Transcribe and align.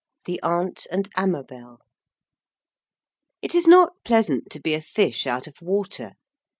X 0.21 0.25
THE 0.25 0.41
AUNT 0.41 0.87
AND 0.89 1.09
AMABEL 1.15 1.79
It 3.43 3.53
is 3.53 3.67
not 3.67 4.03
pleasant 4.03 4.49
to 4.49 4.59
be 4.59 4.73
a 4.73 4.81
fish 4.81 5.27
out 5.27 5.45
of 5.45 5.61
water. 5.61 6.13